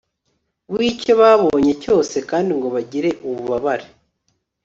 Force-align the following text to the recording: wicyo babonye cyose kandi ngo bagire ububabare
wicyo 0.73 1.13
babonye 1.21 1.73
cyose 1.83 2.15
kandi 2.29 2.49
ngo 2.57 2.67
bagire 2.75 3.09
ububabare 3.27 3.87